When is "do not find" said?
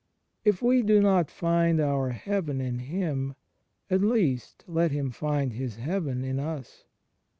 0.81-1.79